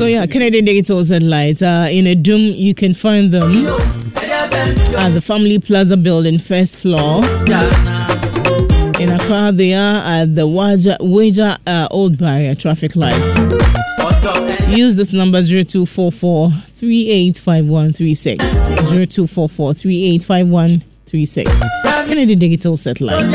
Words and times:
So 0.00 0.06
yeah, 0.06 0.24
Canadian 0.24 0.64
Digital 0.64 1.04
Satellite. 1.04 1.62
Uh, 1.62 1.86
in 1.90 2.06
Adum, 2.06 2.56
you 2.56 2.74
can 2.74 2.94
find 2.94 3.30
them 3.30 3.66
at 4.96 5.10
the 5.10 5.20
Family 5.22 5.58
Plaza 5.58 5.98
building, 5.98 6.38
first 6.38 6.78
floor. 6.78 7.22
In 8.98 9.10
Accra, 9.12 9.52
they 9.52 9.74
are 9.74 10.02
at 10.02 10.34
the 10.34 10.46
Waja, 10.46 10.96
Waja 11.00 11.58
uh, 11.66 11.86
Old 11.90 12.16
Barrier 12.16 12.54
traffic 12.54 12.96
lights. 12.96 13.36
Use 14.74 14.96
this 14.96 15.12
number 15.12 15.42
0244 15.42 16.50
385136. 16.50 18.68
0244 18.68 19.74
385136. 19.74 21.62
Kennedy 22.06 22.36
Digital 22.36 22.78
Satellite. 22.78 23.30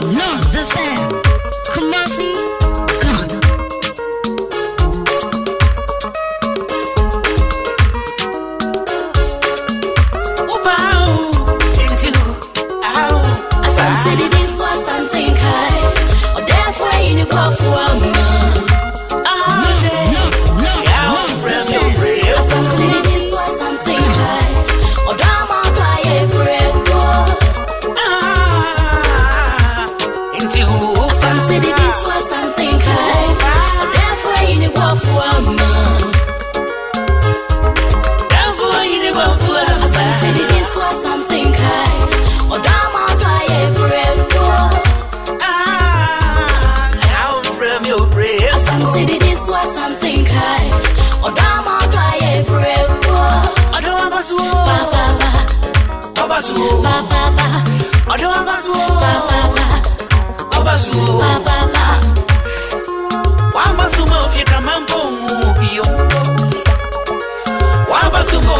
Yeah. 0.00 0.47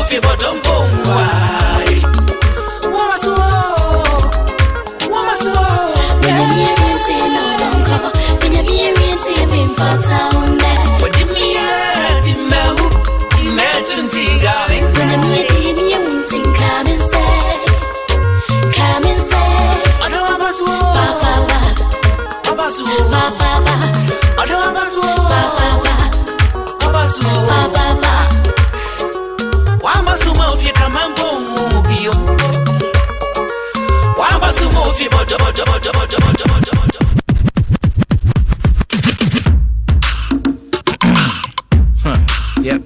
fi 0.09 0.19
bodum 0.21 0.68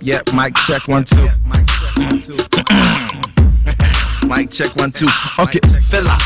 yep. 0.03 0.33
Mic 0.33 0.55
check 0.67 0.89
one 0.89 1.05
two. 1.05 1.17
Mic 4.27 4.51
check 4.51 4.75
one 4.77 4.91
two. 4.93 5.09
Okay, 5.39 5.61
fella, 5.83 6.19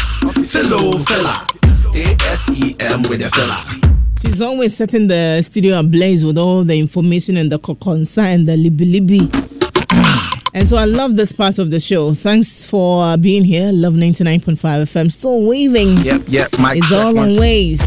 fellow 0.45 0.99
fella. 0.99 1.47
A 1.95 2.17
S 2.25 2.49
E 2.51 2.77
M 2.81 3.03
with 3.03 3.21
the 3.21 3.31
fella. 3.31 3.65
She's 4.21 4.41
always 4.43 4.77
setting 4.77 5.07
the 5.09 5.41
studio 5.43 5.79
ablaze 5.79 6.25
with 6.25 6.39
all 6.39 6.65
the 6.65 6.79
information 6.79 7.37
and 7.37 7.53
the 7.53 7.59
kokonsa 7.59 8.23
and 8.25 8.49
the 8.49 8.53
libi 8.57 8.99
libi. 9.01 9.46
And 10.57 10.67
so 10.67 10.79
I 10.79 10.87
love 10.87 11.17
this 11.17 11.33
part 11.33 11.59
of 11.59 11.71
the 11.71 11.79
show. 11.79 12.15
Thanks 12.15 12.65
for 12.65 13.05
uh, 13.05 13.17
being 13.19 13.45
here. 13.45 13.71
Love 13.73 13.93
99.5 13.93 14.57
FM. 14.57 15.13
Still 15.13 15.43
waving. 15.43 15.99
Yep, 15.99 16.23
yep. 16.29 16.59
Mic 16.59 16.79
It's 16.79 16.89
check 16.89 17.05
all 17.05 17.13
one 17.15 17.29
on 17.29 17.35
two. 17.35 17.41
waves. 17.43 17.83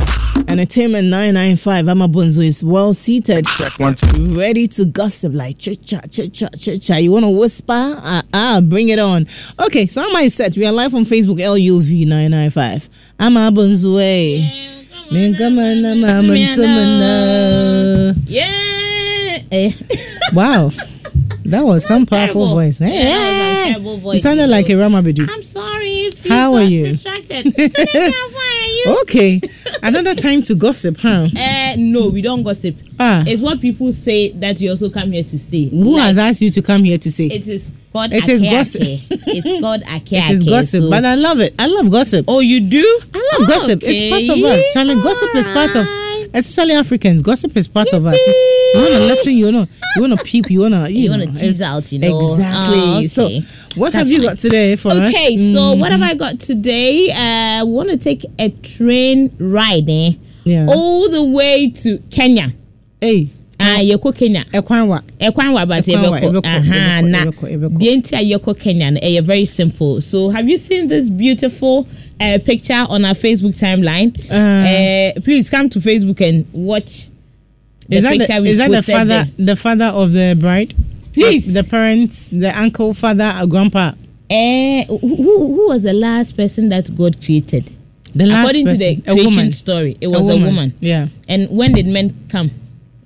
Entertainment 0.48 1.08
995. 1.08 1.86
Amabunzo 1.86 2.46
is 2.46 2.64
well 2.64 2.94
seated. 2.94 3.48
Check 3.58 3.80
one 3.80 3.96
two. 3.96 4.36
Ready 4.38 4.68
to 4.68 4.86
gossip 4.86 5.34
like 5.34 5.58
chit 5.58 5.84
chat, 5.84 6.12
chit 6.12 6.32
chat, 6.32 6.60
chit 6.60 6.84
chat. 6.84 7.02
You 7.02 7.12
want 7.12 7.26
to 7.26 7.30
whisper? 7.30 7.74
Ah, 7.74 8.22
ah, 8.36 8.62
bring 8.62 8.90
it 8.90 9.00
on. 9.00 9.26
Okay, 9.60 9.88
so 9.88 10.04
am 10.04 10.16
I 10.16 10.28
set? 10.28 10.56
We 10.56 10.68
are 10.68 10.72
live 10.72 10.94
on 10.94 11.06
Facebook, 11.06 11.40
LUV995. 11.42 12.88
I'm 13.20 13.34
Abunzwe. 13.34 14.42
Yeah. 18.28 19.40
Eh. 19.52 19.72
Wow. 20.34 20.70
That 21.50 21.66
was 21.66 21.86
some 21.86 22.06
powerful 22.06 22.42
terrible. 22.42 22.56
voice. 22.56 22.80
Yeah, 22.80 22.88
that 22.90 22.94
was 22.96 23.04
a 23.04 23.64
Hey, 23.64 23.74
terrible 23.74 24.12
You 24.14 24.18
sounded 24.20 24.50
like 24.50 24.70
a. 24.70 24.74
Ramabidu. 24.74 25.28
I'm 25.30 25.44
sorry 25.44 26.06
if 26.08 26.26
you 26.26 26.32
How 26.32 26.54
are 26.56 26.64
you? 26.64 26.84
distracted. 26.86 27.46
How 27.58 28.28
are 28.38 28.66
you? 28.68 28.98
Okay. 29.02 29.42
Another 29.84 30.16
time 30.16 30.42
to 30.44 30.56
gossip, 30.56 30.98
huh? 30.98 31.28
Uh, 31.38 31.76
no, 31.78 32.10
we 32.10 32.22
don't 32.22 32.44
gossip. 32.44 32.76
Ah. 33.00 33.24
It's 33.28 33.42
what 33.42 33.60
people 33.62 33.92
say 33.92 34.32
that 34.34 34.60
you 34.62 34.70
also 34.70 34.90
come 34.90 35.12
here 35.12 35.24
to 35.24 35.38
say. 35.40 35.70
Who 35.70 35.96
Like, 35.98 36.04
has 36.04 36.18
asked 36.18 36.42
you 36.42 36.50
to 36.52 36.62
come 36.62 36.84
here 36.84 36.98
to 36.98 37.12
say? 37.12 37.28
It 37.28 37.48
is 37.48 37.72
called 37.92 38.14
It 38.20 38.28
is 38.30 38.44
gossip. 38.44 38.82
ake. 38.82 39.02
It's 39.10 39.62
called 39.62 39.82
ake 39.90 40.12
It 40.14 40.32
is 40.32 40.44
gossip, 40.44 40.84
so- 40.84 40.90
but 40.90 41.04
I 41.06 41.16
love 41.16 41.40
it. 41.40 41.56
I 41.60 41.68
love 41.68 41.90
gossip. 41.92 42.26
oh, 42.28 42.40
you 42.40 42.60
do? 42.62 43.00
I 43.14 43.38
love 43.40 43.48
gossip. 43.48 43.80
It's 43.84 44.10
part 44.30 44.38
of 44.38 44.44
us. 44.46 44.64
Charlie, 44.74 45.02
gossip 45.02 45.36
is 45.36 45.48
part 45.48 45.76
of 45.76 45.86
especially 46.34 46.74
Africans. 46.74 47.22
Gossip 47.22 47.56
is 47.58 47.68
part 47.68 47.92
of 47.94 48.06
us. 48.06 48.18
You 48.28 48.72
want 48.82 48.94
to 48.94 49.00
listen, 49.00 49.34
you 49.34 49.52
want 49.52 49.68
to 49.68 49.74
you 49.96 50.02
want 50.04 50.18
to 50.20 50.24
peep, 50.26 50.50
you 50.52 50.60
want 50.62 50.74
to 50.76 50.92
You 50.92 51.10
wanna 51.10 51.28
tease 51.34 51.62
out, 51.62 51.92
you 51.92 52.00
know. 52.00 52.20
Exactly. 52.20 52.80
Ah, 52.80 52.98
okay. 52.98 53.08
So, 53.08 53.30
what 53.80 53.94
That's 53.94 54.08
have 54.08 54.10
you 54.10 54.20
fine. 54.20 54.28
got 54.28 54.40
today 54.40 54.76
for 54.76 54.90
us? 54.92 55.10
Okay, 55.16 55.38
so 55.54 55.74
what 55.74 55.92
Mm-hmm. 55.92 56.02
have 56.02 56.12
I 56.12 56.14
got 56.14 56.40
today? 56.40 57.12
Uh, 57.12 57.66
we 57.66 57.72
want 57.72 57.90
to 57.90 57.98
take 57.98 58.26
a 58.38 58.50
train 58.50 59.36
ride 59.40 59.90
eh, 59.90 60.14
Yeah. 60.44 60.68
all 60.70 61.10
the 61.10 61.24
way 61.24 61.70
to 61.84 61.98
Kenya. 62.12 62.54
Hey, 63.02 63.30
Ah, 63.62 63.80
yɛkɔ 63.82 64.16
Kenya. 64.16 64.46
Ɛkwan 64.54 64.88
wa 64.88 65.02
but 65.02 65.34
Ɛkwan 65.36 65.54
wa, 65.54 65.66
yɛbɛkɔ 65.66 66.32
ɛbɛkɔ, 66.32 66.46
aha 66.46 67.02
na 67.02 67.26
deɛ 67.26 67.98
nti 67.98 68.14
a 68.16 68.38
yɛkɔ 68.40 68.58
kenya 68.60 68.92
no 68.92 69.00
ɛyɛ 69.02 69.22
very 69.24 69.44
simple 69.46 70.00
so 70.02 70.30
have 70.30 70.48
you 70.48 70.58
seen 70.58 70.88
this 70.88 71.10
beautiful 71.10 71.86
uh, 72.22 72.38
picture 72.46 72.86
on 72.90 73.04
our 73.04 73.14
facebook 73.14 73.58
timeline 73.60 74.16
Uh, 74.32 74.34
uh, 75.18 75.22
please 75.22 75.50
come 75.50 75.70
to 75.70 75.80
facebook 75.80 76.22
and 76.22 76.46
watch 76.54 77.08
the 77.90 77.98
Is 77.98 78.04
that 78.04 78.18
picture 78.18 78.40
the, 78.42 78.50
is 78.50 78.58
that 78.60 78.72
the 78.72 78.82
father 78.84 79.06
there. 79.06 79.46
the 79.46 79.56
father 79.56 79.86
of 79.86 80.14
the 80.14 80.38
bride? 80.40 80.74
Please. 81.14 81.52
The, 81.54 81.64
parents, 81.64 82.30
the 82.30 82.58
uncle, 82.58 82.94
father, 82.94 83.36
or 83.42 83.48
grandpa. 83.48 83.94
Eh, 84.30 84.86
who, 84.86 85.00
who 85.00 85.68
was 85.68 85.82
the 85.84 85.92
last 85.94 86.38
person 86.38 86.70
that 86.70 86.96
god 86.96 87.20
created 87.22 87.72
The 88.16 88.26
last 88.28 88.40
according 88.46 88.68
person, 88.68 88.96
to 88.96 89.02
the 89.02 89.12
a 89.12 89.14
creation 89.16 89.36
woman. 89.36 89.52
story 89.52 89.98
it 90.00 90.08
was 90.08 90.30
a 90.30 90.38
woman. 90.38 90.74
Yeah. 90.80 91.08
and 91.28 91.50
when 91.50 91.74
did 91.74 91.88
men 91.88 92.14
come 92.30 92.52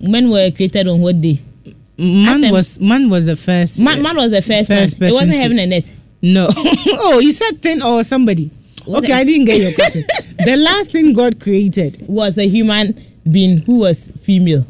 men 0.00 0.30
were 0.30 0.50
created 0.50 0.88
on 0.88 1.00
what 1.00 1.20
day 1.20 1.40
Man 1.96 2.50
was 2.50 2.80
man 2.80 3.08
was 3.08 3.26
the 3.26 3.36
first. 3.36 3.80
man, 3.80 4.02
man 4.02 4.16
was 4.16 4.30
the 4.32 4.42
first, 4.42 4.68
First 4.68 4.98
one 4.98 5.08
it 5.10 5.12
wasn't 5.14 5.32
to- 5.32 5.38
heaven 5.42 5.58
and 5.60 5.72
earth 5.74 5.92
No. 6.22 6.48
oh, 6.56 7.20
you 7.20 7.30
said 7.32 7.60
thing 7.62 7.82
or 7.82 8.02
somebody. 8.02 8.50
What 8.84 9.04
okay, 9.04 9.12
I 9.12 9.24
didn't 9.24 9.44
get 9.46 9.58
your 9.60 9.72
question. 9.72 10.02
the 10.44 10.56
last 10.56 10.90
thing 10.92 11.12
God 11.12 11.38
created. 11.40 12.04
was 12.08 12.36
a 12.38 12.48
human 12.48 13.00
being 13.30 13.58
who 13.58 13.78
was 13.78 14.10
female 14.22 14.66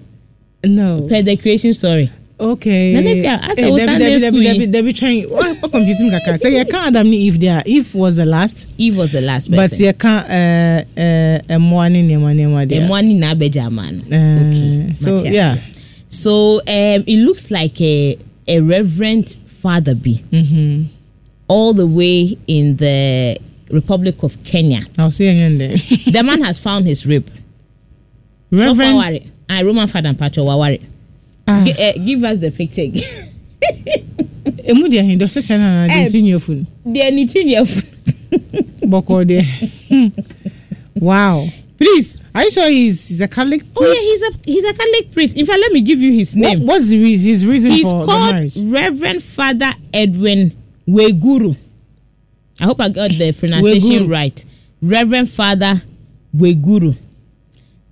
No. 0.65 1.06
per 1.09 1.23
the 1.23 1.37
creation 1.37 1.73
story 1.75 2.11
Okay. 2.39 2.93
Na 2.95 3.01
ne 3.01 3.23
pia, 3.23 3.39
as 3.43 3.59
I 3.59 3.63
Eh, 3.63 3.71
was 3.71 3.83
Sunday 3.83 4.19
school 4.19 4.43
yi. 4.43 4.53
Debbie, 4.53 4.67
Debbie 4.67 4.93
trying. 4.93 5.31
What 5.31 5.57
what 5.63 5.71
confuse 5.71 6.01
me, 6.03 6.11
kaka? 6.11 6.37
Say 6.37 6.59
you 6.59 6.65
can't 6.65 6.89
Adam 6.89 7.09
ni 7.09 7.17
Eve 7.19 7.39
there. 7.41 7.63
Eve 7.65 7.95
was 7.95 8.17
the 8.17 8.25
last, 8.25 8.69
Eve 8.77 8.97
was 8.97 9.13
the 9.13 9.21
last 9.21 9.51
but 9.51 9.71
you 9.79 9.93
can't. 9.95 10.27
Mwani 11.49 12.03
ni 12.03 12.17
mwani 12.17 12.47
mwani 12.47 12.69
the 12.69 12.79
there. 12.81 12.89
one 12.91 13.11
in 13.11 13.21
Abeja 13.21 13.71
man. 13.71 14.01
Uh, 14.01 14.51
okay. 14.51 14.95
So 14.97 15.11
Matthias. 15.15 15.33
yeah. 15.33 15.59
So 16.09 16.57
um, 16.59 17.05
it 17.07 17.25
looks 17.25 17.51
like 17.53 17.81
a 17.81 18.19
a 18.49 18.61
reverend 18.61 19.37
father 19.47 19.95
be 19.95 20.23
Mm-hmm. 20.33 20.85
all 21.49 21.73
the 21.73 21.87
way 21.87 22.37
in 22.49 22.77
the 22.77 23.39
Republic 23.71 24.23
of 24.25 24.43
Kenya. 24.45 24.81
I'll 24.99 25.11
see 25.13 25.31
you 25.31 25.57
there. 25.59 25.77
the 25.79 26.23
man 26.25 26.43
has 26.43 26.59
found 26.59 26.87
his 26.87 27.07
rib. 27.07 27.29
So 27.29 28.59
far, 28.59 28.67
Reverend. 28.69 28.97
worry. 28.99 29.33
Ah, 29.49 29.61
Roman 29.61 29.87
father 29.87 30.09
and 30.09 30.19
Pacho 30.19 30.45
Wawari. 30.45 30.83
Ah, 31.46 31.62
G- 31.64 31.73
uh, 31.73 31.93
give 32.05 32.25
us 32.25 32.38
the 32.38 32.50
picture. 32.50 32.82
emu 34.64 34.88
dia 34.88 35.02
hin 35.02 35.19
dɔsɛ 35.19 35.41
kyɛn 35.44 35.58
na 35.61 35.85
Eh. 35.85 36.08
de 36.08 36.19
nti 36.19 36.23
nyɛ 36.23 36.41
fun. 36.41 36.67
the 36.87 37.00
Nitinia. 37.12 37.64
Bɔkɔ 38.85 39.26
de. 39.26 40.11
Wow. 41.00 41.49
Please. 41.79 42.20
Are 42.35 42.44
you 42.44 42.50
sure 42.50 42.69
he's, 42.70 43.08
he's 43.08 43.20
a 43.20 43.29
Catholic 43.29 43.61
priest? 43.75 43.76
Oh 43.76 43.85
yeah, 43.85 44.00
he's 44.00 44.23
a 44.23 44.31
he's 44.44 44.64
a 44.64 44.73
Catholic 44.75 45.12
priest. 45.12 45.37
In 45.37 45.44
fact, 45.46 45.58
let 45.61 45.73
me 45.73 45.81
give 45.81 46.00
you 46.00 46.12
his 46.12 46.35
What- 46.35 46.41
name. 46.58 46.67
what's 46.67 46.88
the 46.88 46.99
reason, 47.02 47.29
his 47.29 47.46
reason 47.46 47.73
He's 47.73 47.91
for 47.91 48.05
the 48.06 48.12
marriage. 48.12 48.55
he's 48.55 48.62
called? 48.62 48.73
Reverend 48.73 49.23
Father 49.23 49.73
Edwin 49.93 50.52
Weguru. 50.88 51.56
I 52.61 52.64
hope 52.64 52.81
I 52.81 52.88
got 52.88 53.11
the 53.11 53.32
pronunciation 53.32 54.06
Weguru. 54.06 54.11
right. 54.11 54.44
Reverend 54.81 55.29
Father 55.31 55.82
Weguru. 56.37 56.96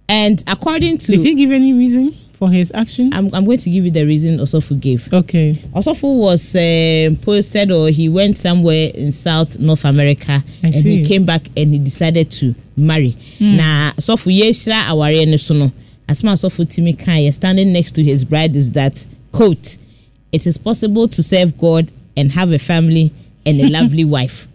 And 0.08 0.42
according 0.46 0.98
to, 0.98 1.12
Did 1.12 1.20
he 1.20 1.34
give 1.34 1.50
any 1.52 1.72
reason 1.74 2.16
for 2.42 2.50
his 2.50 2.72
action? 2.74 3.14
I'm, 3.14 3.32
I'm 3.32 3.44
going 3.44 3.58
to 3.58 3.70
give 3.70 3.84
you 3.84 3.92
the 3.92 4.04
reason 4.04 4.38
Osofu 4.38 4.80
gave. 4.80 5.12
okay. 5.14 5.52
Osofu 5.76 6.18
was 6.18 6.56
um 6.56 7.14
posted 7.22 7.70
or 7.70 7.88
he 7.88 8.08
went 8.08 8.36
somewhere 8.36 8.90
in 8.94 9.12
South 9.12 9.60
North 9.60 9.84
America 9.84 10.42
I 10.64 10.66
and 10.66 10.74
see. 10.74 10.98
he 11.02 11.06
came 11.06 11.24
back 11.24 11.42
and 11.56 11.72
he 11.72 11.78
decided 11.78 12.32
to 12.32 12.52
marry. 12.76 13.16
Na 13.38 13.92
Osofu 13.92 14.36
yeshra 14.36 14.88
aware 14.88 15.24
no 15.24 15.36
so 15.36 15.54
no. 15.54 15.70
Asma 16.08 16.32
Osofu 16.32 16.64
Timi 16.66 16.96
Kanye 16.96 17.32
standing 17.32 17.72
next 17.72 17.92
to 17.92 18.02
his 18.02 18.24
bride 18.24 18.56
is 18.56 18.72
that 18.72 19.06
quote, 19.30 19.76
it 20.32 20.44
is 20.44 20.58
possible 20.58 21.06
to 21.06 21.22
serve 21.22 21.56
God 21.56 21.92
and 22.16 22.32
have 22.32 22.50
a 22.50 22.58
family 22.58 23.12
and 23.46 23.60
a 23.60 23.68
lovely 23.68 24.04
wife. 24.16 24.48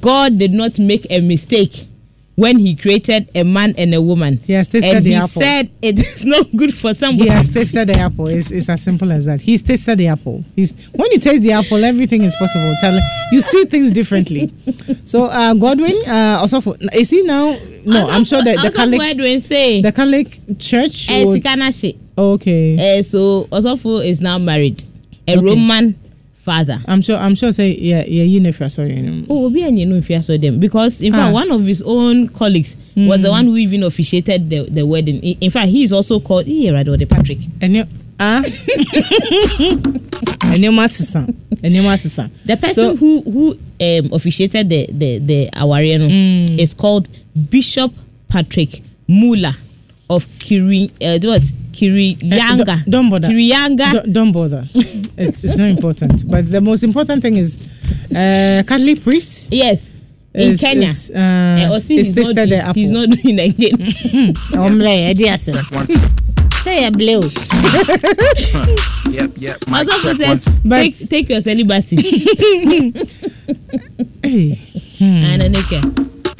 God 0.00 0.36
did 0.40 0.50
not 0.52 0.80
make 0.80 1.06
a 1.10 1.20
mistake 1.20 1.86
when 2.36 2.58
he 2.58 2.74
created 2.74 3.30
a 3.34 3.44
man 3.44 3.74
and 3.78 3.94
a 3.94 4.02
woman. 4.02 4.38
He 4.44 4.52
has 4.54 4.66
tasted 4.68 4.96
and 4.96 5.04
the 5.06 5.10
he 5.10 5.16
apple. 5.16 5.28
said 5.28 5.70
it 5.82 6.00
is 6.00 6.24
not 6.34 6.46
good 6.56 6.74
for 6.74 6.92
He 6.92 7.28
has 7.28 7.52
tasted 7.52 7.88
the 7.88 7.98
apple. 7.98 8.26
It's, 8.28 8.50
it's 8.50 8.68
as 8.68 8.82
simple 8.82 9.12
as 9.12 9.24
that. 9.26 9.40
He's 9.40 9.62
tasted 9.62 9.98
the 9.98 10.08
apple. 10.08 10.44
He's 10.56 10.72
when 10.92 11.10
you 11.12 11.18
taste 11.18 11.42
the 11.42 11.52
apple, 11.52 11.84
everything 11.84 12.22
is 12.24 12.34
possible. 12.36 12.74
Charlie, 12.80 13.00
you 13.32 13.40
see 13.40 13.64
things 13.66 13.92
differently. 13.92 14.52
So 15.04 15.26
uh, 15.26 15.54
Godwin, 15.54 15.96
uh, 16.06 16.38
also 16.40 16.60
for, 16.60 16.76
is 16.92 17.10
he 17.10 17.22
now? 17.22 17.58
No, 17.84 18.08
I'm 18.08 18.24
sure 18.24 18.42
that 18.42 18.56
the 18.62 18.70
Catholic, 18.72 19.00
Edwin 19.00 19.40
say 19.40 19.80
the 19.82 19.92
Catholic 19.92 20.40
Church. 20.58 21.10
eh, 21.10 21.24
would- 21.24 21.96
okay, 22.16 22.76
Eh, 22.98 23.02
so 23.02 23.44
Osofo 23.50 24.04
is 24.04 24.20
now 24.20 24.38
married. 24.38 24.82
A 25.28 25.36
Okay. 25.36 25.40
Roman 25.46 25.98
father. 26.44 26.76
I'm 26.86 27.00
sure. 27.00 27.16
I'm 27.16 27.34
sure. 27.34 27.50
Say 27.52 27.72
yeah, 27.80 28.04
yeah. 28.06 28.22
You 28.24 28.38
know, 28.40 28.52
sorry. 28.68 28.94
you 28.96 29.02
know. 29.02 29.26
Oh, 29.30 29.46
Obi 29.46 29.62
and 29.62 29.78
you 29.78 29.86
know 29.86 29.96
if 29.96 30.10
you 30.10 30.20
saw 30.22 30.36
them 30.36 30.60
because 30.60 31.00
in 31.00 31.14
Ah. 31.14 31.16
fact 31.24 31.32
one 31.34 31.50
of 31.50 31.64
his 31.64 31.82
own 31.82 32.28
colleagues 32.28 32.76
was 32.96 33.22
the 33.22 33.30
one 33.30 33.46
who 33.46 33.56
even 33.56 33.82
officiated 33.82 34.50
the, 34.50 34.68
the 34.70 34.84
wedding. 34.86 35.18
In, 35.22 35.50
fact, 35.50 35.68
he 35.70 35.82
is 35.82 35.92
also 35.92 36.20
called 36.20 36.46
Iyerado 36.46 36.96
de 36.98 37.06
Patrick. 37.06 37.38
And 37.60 37.74
you, 37.76 37.84
ah, 38.20 38.42
and 40.42 40.62
you 40.62 40.72
must 40.72 40.96
son, 41.04 41.34
and 41.62 41.72
you 41.74 41.82
must 41.82 42.08
son. 42.10 42.30
The 42.44 42.56
person 42.56 42.74
So- 42.92 42.96
who 42.96 43.22
who 43.22 43.50
um, 43.80 44.12
officiated 44.12 44.68
the 44.68 44.86
the 44.92 45.18
the 45.18 45.48
awariano 45.54 46.08
Mm. 46.10 46.58
is 46.58 46.74
called 46.74 47.08
Bishop 47.50 47.92
Patrick 48.28 48.82
Mula 49.08 49.54
of 50.10 50.26
Kiri 50.38 50.90
uh, 51.02 51.18
what 51.22 51.42
Kirinyaga. 51.72 52.22
Eh, 52.32 52.64
don't- 52.64 52.90
don't 52.90 53.10
bother. 53.10 53.28
Kirinyaga. 53.28 53.92
Don't, 53.92 54.12
don't 54.12 54.32
bother. 54.32 54.68
it's 55.16 55.42
it's 55.44 55.56
not 55.56 55.68
important. 55.68 56.28
But 56.30 56.50
the 56.50 56.60
most 56.60 56.82
important 56.82 57.22
thing 57.22 57.36
is, 57.36 57.58
uh, 58.10 58.62
Catholic 58.66 59.02
priest 59.02 59.48
yes. 59.52 59.96
In 60.34 60.50
is, 60.52 60.60
Kenya. 60.60 60.88
is, 60.88 61.10
uh, 61.14 61.18
Eh, 61.18 61.76
is 61.76 61.86
he's 61.88 62.08
not, 62.10 62.16
tasted 62.26 62.50
the 62.50 62.56
apple. 62.58 62.74
he's 62.74 62.90
not 62.90 63.08
doing 63.08 63.38
again. 63.38 63.78
Omle, 64.58 65.10
edi 65.10 65.24
asem. 65.24 65.56
Say 66.64 66.84
a 66.86 66.90
blue. 66.90 67.22
Yep, 69.14 69.30
yep. 69.38 69.58
Mic 69.68 69.86
Osofo 69.86 70.16
says. 70.16 70.48
But- 70.64 70.82
take, 70.82 71.08
take 71.08 71.28
your 71.28 71.40
celibacy. 71.40 71.96
Hey. 74.22 74.58
and 75.00 75.40
then 75.42 75.56
okay. 75.56 75.82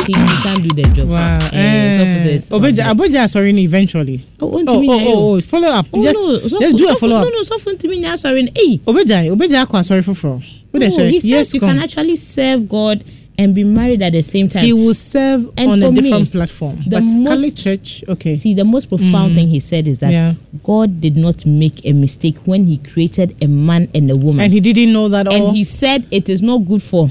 He, 0.06 0.12
he 0.12 0.42
can't 0.42 0.62
do 0.62 0.68
the 0.82 0.82
job. 0.94 1.08
Wow. 1.08 1.38
Eh, 1.52 2.18
says, 2.22 2.50
Obeja, 2.50 2.84
Aboja, 2.92 3.28
sorry, 3.28 3.50
eventually. 3.62 4.20
Oh, 4.40 4.50
Oh, 4.54 4.64
oh, 4.68 4.84
oh, 4.90 5.34
oh, 5.36 5.40
follow 5.40 5.68
up. 5.68 5.86
Oh, 5.92 6.02
just, 6.02 6.20
no, 6.20 6.38
Osofo- 6.38 6.60
just 6.60 6.76
do 6.76 6.88
a 6.90 6.96
follow 6.96 7.16
up. 7.16 7.24
No, 7.24 7.30
no, 7.30 7.42
so 7.42 7.58
to 7.74 7.88
me 7.88 8.00
now, 8.00 8.16
sorry. 8.16 8.42
Hey, 8.54 8.78
Obeja, 8.86 9.34
Obeja, 9.34 9.64
akwa, 9.66 9.84
sorry 9.84 10.02
for 10.02 10.14
fraud. 10.14 10.44
What 10.70 10.80
they 10.80 10.88
no, 10.88 10.96
say? 10.96 11.10
he 11.10 11.20
says 11.20 11.30
Yes, 11.30 11.54
you 11.54 11.60
come. 11.60 11.70
can 11.70 11.78
actually 11.78 12.16
serve 12.16 12.68
God 12.68 13.04
and 13.38 13.54
be 13.54 13.64
married 13.64 14.00
at 14.02 14.12
the 14.12 14.22
same 14.22 14.48
time. 14.48 14.64
He 14.64 14.72
will 14.72 14.94
serve 14.94 15.50
And 15.56 15.70
on 15.70 15.82
a 15.82 15.86
for 15.86 15.92
me, 15.92 16.02
different 16.02 16.30
platform. 16.32 16.82
the 16.86 17.00
But 17.00 17.30
most- 17.40 17.56
Church, 17.56 18.04
okay. 18.08 18.36
See, 18.36 18.54
the 18.54 18.64
most 18.64 18.88
profound 18.88 19.34
thing 19.34 19.48
he 19.48 19.58
said 19.60 19.88
is 19.88 19.98
that 19.98 20.10
Mm. 20.10 20.12
Yeah. 20.12 20.34
God 20.62 21.00
did 21.00 21.16
not 21.16 21.44
make 21.46 21.84
a 21.84 21.92
mistake 21.92 22.36
when 22.44 22.66
he 22.66 22.76
created 22.78 23.34
a 23.42 23.46
man 23.48 23.88
and 23.94 24.08
a 24.10 24.16
woman. 24.16 24.40
and 24.44 24.52
he 24.52 24.60
didn't 24.60 24.92
know 24.92 25.08
that 25.08 25.26
all. 25.26 25.48
and 25.48 25.56
he 25.56 25.64
said 25.64 26.06
it 26.12 26.28
is 26.28 26.42
not 26.42 26.58
good 26.58 26.82
for 26.82 27.10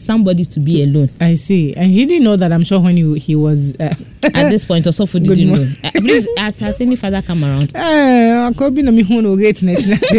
somebody 0.00 0.44
to 0.44 0.60
be 0.60 0.82
alone. 0.82 1.10
I 1.20 1.34
see. 1.34 1.74
And 1.74 1.90
he 1.92 2.06
didn't 2.06 2.24
know 2.24 2.36
that, 2.36 2.52
I'm 2.52 2.64
sure, 2.64 2.80
when 2.80 2.96
he, 2.96 3.18
he 3.18 3.34
was. 3.36 3.74
Uh, 3.78 3.94
At 4.34 4.50
this 4.50 4.64
point, 4.64 4.84
Osofo 4.86 5.14
Good 5.24 5.34
didn't 5.36 5.52
know. 5.54 5.66
Uh, 5.84 5.90
please, 5.92 6.26
has, 6.36 6.60
has 6.60 6.80
any 6.80 6.96
father 6.96 7.22
come 7.22 7.44
around? 7.44 7.72
Eh, 7.76 8.50
akobi 8.50 8.82
na 8.82 8.90
mi 8.90 9.02
hu 9.02 9.20
no 9.22 9.36
gate 9.36 9.62
next 9.62 9.86
next. 9.92 10.12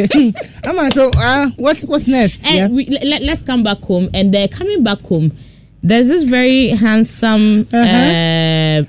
I'm 0.66 0.92
so 0.92 1.10
uh, 1.18 1.50
what's 1.58 1.86
what's 1.86 2.08
next? 2.08 2.46
And 2.48 2.56
yeah. 2.56 2.68
we, 2.68 2.86
let, 2.86 3.22
us 3.24 3.42
come 3.42 3.64
back 3.64 3.80
home. 3.80 4.10
And 4.14 4.36
uh, 4.36 4.48
coming 4.50 4.84
back 4.84 5.02
home, 5.02 5.32
there's 5.84 6.08
this 6.08 6.24
very 6.24 6.70
handsome 6.70 7.68
uh 7.74 7.78
Uh-huh. 7.78 8.84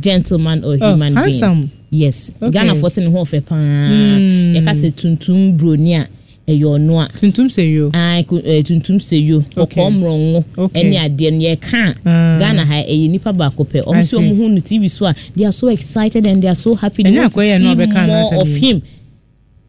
gentleman 0.00 0.64
or 0.64 0.76
Oh, 0.80 0.90
human 0.92 1.16
handsome. 1.16 1.66
being. 1.66 1.70
Yes. 1.90 2.30
Okay. 2.42 2.50
Ghana 2.50 2.76
for 2.76 2.90
saying 2.90 3.10
ho 3.12 3.24
fe 3.24 3.40
pa. 3.40 3.54
Mm. 3.54 4.92
Tuntum 4.96 5.56
broni 5.58 5.94
a 6.00 6.08
ɛyɛ 6.46 6.64
ɔno 6.64 7.00
a. 7.04 7.08
Tuntum. 7.08 7.90
Ah, 7.94 8.18
eh, 8.18 8.62
tuntum 8.62 9.00
seyo 9.00 9.40
kɔkɔɔ 9.54 9.90
mmorɔngo 9.92 10.44
ɛne 10.56 10.96
adeɛ 11.00 11.32
no 11.32 11.38
yɛka 11.40 11.94
a 12.04 12.08
Ah. 12.08 12.38
ghana 12.38 12.64
ha 12.66 12.74
ɛyɛ 12.82 13.10
nipa 13.10 13.32
baako 13.32 13.64
pɛ 13.64 13.82
ɔmo 13.84 14.02
sɛ 14.02 14.18
ɔmo 14.18 14.36
hu 14.36 14.48
no 14.50 14.60
tv 14.60 14.90
so 14.90 15.06
a 15.06 15.14
they 15.34 15.44
are 15.46 15.52
so 15.52 15.68
excited 15.68 16.26
and 16.26 16.42
they 16.42 16.48
are 16.48 16.54
so 16.54 16.74
happy 16.74 17.02
they 17.02 17.10
want 17.18 17.32
to 17.32 17.40
see 17.40 17.58
more 17.62 18.42
of 18.42 18.48
him 18.48 18.82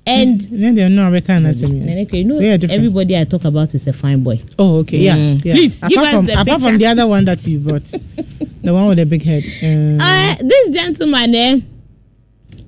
and 0.07 0.39
Then 0.51 0.75
they 0.75 0.87
know 0.87 1.05
Rebecca 1.09 1.31
and 1.31 1.47
Asemi. 1.47 1.81
Neneke, 1.83 2.13
you 2.13 2.25
know 2.25 2.35
We 2.37 2.47
are 2.49 2.57
different. 2.59 2.77
everybody 2.77 3.17
I 3.17 3.23
talk 3.23 3.43
about 3.43 3.73
is 3.73 3.87
a 3.87 3.93
fine 3.93 4.19
boy 4.21 4.39
Oh, 4.59 4.77
okay. 4.79 4.99
Yeah. 4.99 5.15
Mm. 5.15 5.43
yeah. 5.45 5.53
Please, 5.55 5.77
apart 5.81 5.89
give 5.93 6.03
us 6.03 6.11
from, 6.13 6.25
the 6.27 6.41
apart 6.41 6.61
from 6.61 6.77
the 6.77 6.85
other 6.85 7.07
one 7.07 7.25
that 7.25 7.47
you 7.47 7.57
brought, 7.57 7.91
the 8.61 8.71
one 8.73 8.85
with 8.87 8.97
the 8.99 9.05
big 9.07 9.23
head. 9.23 9.43
Uh, 9.63 10.03
uh, 10.03 10.35
this 10.43 10.71
gentleman 10.75 11.33
eh, 11.33 11.59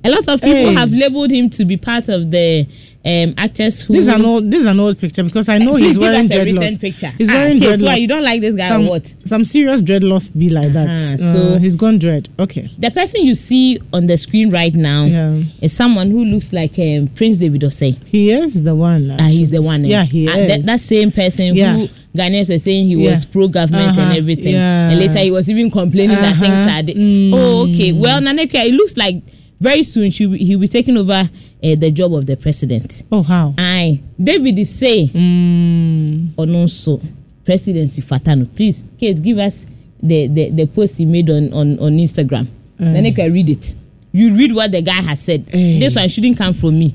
A 0.04 0.10
lot 0.10 0.28
of 0.28 0.42
people 0.42 0.56
Hey. 0.70 0.74
have 0.74 0.92
labeled 0.92 1.30
him 1.30 1.50
to 1.52 1.66
be 1.66 1.78
part 1.78 2.10
of 2.10 2.32
the 2.32 2.66
um, 3.06 3.34
actors 3.38 3.82
who. 3.82 3.94
This 3.94 4.02
is 4.08 4.14
an 4.14 4.26
old. 4.26 4.52
This 4.52 4.62
is 4.62 4.66
an 4.66 4.80
old 4.80 4.98
picture 5.00 5.24
because 5.24 5.48
I 5.50 5.58
know 5.60 5.76
he's 5.84 5.98
wearing 5.98 6.28
dreadlocks. 6.28 6.60
recent 6.60 6.82
picture. 6.82 7.08
He's 7.18 7.30
Ah, 7.30 7.34
wearing 7.34 7.60
Kate, 7.60 7.76
dreadlocks. 7.80 7.86
why, 7.86 7.96
you 7.96 8.08
don't 8.08 8.24
like 8.24 8.42
this 8.42 8.56
guy 8.56 8.66
or 8.66 8.70
some, 8.70 8.86
what? 8.88 9.14
Some 9.26 9.46
serious 9.46 9.82
dreadlocks 9.82 10.38
be 10.38 10.50
like 10.50 10.74
that. 10.74 10.88
Uh-huh, 10.90 11.24
Uh, 11.26 11.34
so- 11.54 11.60
he's 11.60 11.78
gone 11.78 12.00
dread. 12.00 12.28
Okay. 12.40 12.70
The 12.78 12.92
person 12.92 13.24
you 13.26 13.36
see 13.36 13.80
on 13.94 14.08
the 14.08 14.18
screen 14.18 14.50
right 14.50 14.74
now 14.74 15.06
Yeah. 15.06 15.44
is 15.62 15.72
someone 15.74 16.12
who 16.12 16.26
looks 16.26 16.52
like 16.52 16.78
um, 16.80 17.08
Prince 17.16 17.38
David 17.38 17.62
Osei. 17.62 17.98
He 18.08 18.32
is 18.32 18.64
the 18.64 18.76
one. 18.76 19.16
Ah, 19.20 19.26
he's 19.28 19.52
the 19.52 19.62
one. 19.62 19.86
eh? 19.86 19.90
Yeah, 19.90 20.04
he 20.04 20.28
Ah, 20.28 20.34
that, 20.34 20.60
is. 20.60 20.66
that 20.66 20.80
same 20.82 21.12
person 21.12 21.56
Yeah. 21.56 21.74
who 21.76 21.90
Ghanaians 22.16 22.50
were 22.50 22.58
saying 22.60 22.88
he 22.88 22.96
was 22.96 23.26
pro-government 23.26 23.90
and 23.96 24.00
Uh-huh, 24.00 24.18
everything, 24.18 24.54
yeah. 24.54 24.90
and 24.90 25.00
later 25.00 25.20
he 25.20 25.30
was 25.30 25.50
even 25.50 25.70
complaining 25.70 26.16
that 26.18 26.32
Uh-huh. 26.34 26.42
things 26.42 26.62
are. 26.62 26.82
Mm. 26.98 27.32
Oh, 27.34 27.70
okay. 27.72 27.92
Well, 27.92 28.20
Naneka, 28.22 28.56
it 28.66 28.74
looks 28.74 28.98
like 28.98 29.22
very 29.60 29.84
soon 29.84 30.12
she 30.12 30.28
he'll 30.38 30.60
be 30.60 30.68
taking 30.68 30.98
over 30.98 31.14
uh, 31.14 31.76
the 31.76 31.92
job 31.92 32.14
of 32.14 32.26
the 32.26 32.36
president. 32.38 33.04
Oh 33.12 33.24
how? 33.24 33.54
Aye, 33.58 34.02
David 34.22 34.60
is 34.60 34.70
saying, 34.78 35.10
Mm. 35.10 36.32
or 36.38 36.68
so 36.68 37.02
presidency 37.46 38.02
fatano. 38.02 38.46
Please, 38.56 38.84
Kate, 39.00 39.22
give 39.22 39.38
us 39.40 39.66
the, 40.02 40.28
the, 40.28 40.50
the 40.52 40.66
post 40.68 40.98
he 40.98 41.06
made 41.06 41.30
on 41.30 41.52
on, 41.54 41.80
on 41.80 41.98
Instagram. 41.98 42.48
Uh. 42.80 42.94
Then 42.94 43.06
you 43.06 43.14
can 43.14 43.34
read 43.34 43.50
it. 43.50 43.76
You 44.12 44.34
read 44.36 44.54
what 44.54 44.72
the 44.72 44.82
guy 44.82 45.02
has 45.02 45.22
said. 45.22 45.46
Eh. 45.52 45.80
This 45.80 45.96
one 45.96 46.08
shouldn't 46.10 46.38
come 46.38 46.54
from 46.54 46.78
me. 46.80 46.94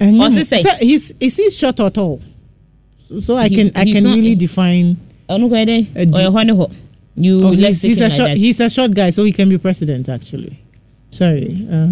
And 0.00 0.18
What's 0.18 0.34
you- 0.34 0.40
he 0.40 0.44
say? 0.44 0.62
so 0.62 0.70
He's 0.80 1.12
is 1.20 1.36
he 1.36 1.50
short 1.50 1.78
or 1.80 1.90
tall? 1.90 2.20
So, 3.08 3.20
so 3.20 3.36
I 3.36 3.48
He's- 3.48 3.70
can 3.70 3.76
I 3.80 3.84
can 3.92 4.04
really 4.04 4.34
define. 4.34 4.96
Ọ̀nù 5.28 5.48
kọ́ 5.48 5.58
ẹ 5.62 5.66
dẹ́ 5.66 5.86
A 5.94 6.06
D- 6.06 6.12
ọ̀yọ̀ 6.12 6.32
họ́ 6.32 6.46
ni 6.46 6.52
họ́. 6.52 6.70
You 7.16 7.46
Oh, 7.48 7.50
he's, 7.52 7.82
he's 7.82 8.00
a 8.00 8.04
like 8.04 8.12
short. 8.12 8.28
that. 8.30 8.36
He's 8.38 8.60
a 8.60 8.68
short 8.70 8.92
guy, 8.94 9.10
so 9.10 9.24
he 9.24 9.32
can 9.32 9.48
be 9.48 9.58
president. 9.58 10.08
Actually, 10.08 10.56
sorry. 11.10 11.66
Uh, 11.70 11.88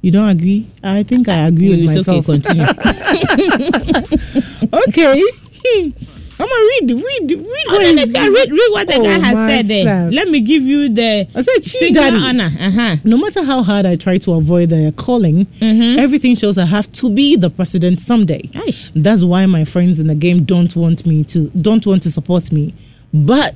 you 0.00 0.10
don't 0.10 0.28
agree? 0.28 0.68
I 0.82 1.02
think 1.02 1.28
I 1.28 1.46
agree 1.46 1.70
with 1.70 1.96
It's 1.96 2.08
okay, 2.08 2.18
myself. 2.18 2.26
continue. 2.26 2.66
okay. 4.88 5.22
I'm 6.36 6.48
gonna 6.48 6.50
read, 6.50 6.90
read, 6.90 7.30
read. 7.30 7.66
Oh, 7.68 7.78
what 7.78 8.06
the 8.06 8.12
guy- 8.12 8.26
read, 8.26 8.50
read 8.50 8.68
what 8.72 8.88
the 8.88 8.94
Oh, 8.96 9.04
guy 9.04 9.18
has 9.20 9.50
said 9.50 9.66
there. 9.66 10.10
Let 10.10 10.28
me 10.28 10.40
give 10.40 10.64
you 10.64 10.88
the 10.92 11.28
I 11.32 11.40
said, 11.40 11.62
Chief 11.62 11.94
Daddy. 11.94 12.16
honor. 12.16 12.50
Uh-huh. 12.58 12.96
No 13.04 13.16
matter 13.16 13.44
how 13.44 13.62
hard 13.62 13.86
I 13.86 13.94
try 13.94 14.18
to 14.18 14.32
avoid 14.32 14.70
the 14.70 14.92
calling, 14.96 15.46
Mm-hmm. 15.60 16.00
everything 16.00 16.34
shows 16.34 16.58
I 16.58 16.64
have 16.66 16.90
to 16.92 17.08
be 17.08 17.36
the 17.36 17.50
president 17.50 18.00
someday. 18.00 18.42
Aish. 18.48 18.90
That's 18.96 19.22
why 19.22 19.46
my 19.46 19.64
friends 19.64 20.00
in 20.00 20.08
the 20.08 20.16
game 20.16 20.42
don't 20.44 20.74
want 20.74 21.06
me 21.06 21.22
to 21.24 21.50
don't 21.50 21.86
want 21.86 22.02
to 22.02 22.10
support 22.10 22.50
me. 22.50 22.74
But 23.12 23.54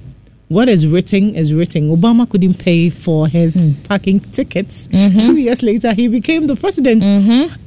what 0.49 0.69
is 0.69 0.87
written 0.87 1.35
is 1.35 1.53
written. 1.53 1.91
Obama 1.95 2.29
couldn't 2.29 2.55
pay 2.59 2.91
for 2.91 3.29
his 3.29 3.55
Hmm. 3.55 3.73
parking 3.85 4.21
tickets. 4.21 4.89
Mm-hmm. 4.89 5.19
Two 5.21 5.37
years 5.37 5.63
later, 5.63 5.93
he 5.95 6.09
became 6.09 6.47
the 6.47 6.57
president 6.57 7.03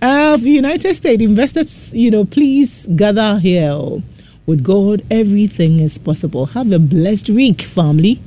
of 0.02 0.42
the 0.42 0.50
United 0.52 0.96
States. 0.96 1.22
Investors, 1.22 1.94
you 1.94 2.10
know, 2.12 2.26
please 2.26 2.88
gather 2.96 3.40
here. 3.40 3.78
With 4.48 4.64
God, 4.64 5.04
everything 5.12 5.80
is 5.80 5.98
possible. 6.00 6.48
Have 6.48 6.72
a 6.72 6.80
blessed 6.80 7.30
week, 7.30 7.62
family. 7.62 8.20